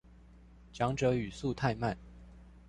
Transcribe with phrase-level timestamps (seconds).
[0.73, 1.95] 講者語速太慢